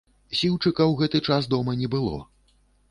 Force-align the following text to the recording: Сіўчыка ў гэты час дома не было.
Сіўчыка 0.39 0.81
ў 0.87 0.93
гэты 1.03 1.23
час 1.31 1.51
дома 1.55 1.79
не 1.85 1.93
было. 1.99 2.19